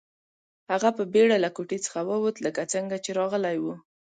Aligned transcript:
هغه 0.71 0.89
په 0.97 1.03
بیړه 1.13 1.37
له 1.43 1.49
کوټې 1.55 1.77
څخه 1.85 1.99
ووت 2.09 2.37
لکه 2.45 2.61
څنګه 2.73 2.95
چې 3.03 3.11
راغلی 3.19 3.57
و 3.61 3.65